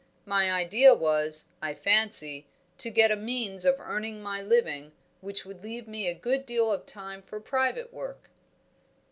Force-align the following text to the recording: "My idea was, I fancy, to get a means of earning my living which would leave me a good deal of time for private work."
"My 0.25 0.51
idea 0.51 0.95
was, 0.95 1.49
I 1.61 1.75
fancy, 1.75 2.47
to 2.79 2.89
get 2.89 3.11
a 3.11 3.15
means 3.15 3.65
of 3.65 3.79
earning 3.79 4.23
my 4.23 4.41
living 4.41 4.93
which 5.19 5.45
would 5.45 5.61
leave 5.61 5.87
me 5.87 6.07
a 6.07 6.15
good 6.15 6.43
deal 6.47 6.71
of 6.71 6.87
time 6.87 7.21
for 7.21 7.39
private 7.39 7.93
work." 7.93 8.31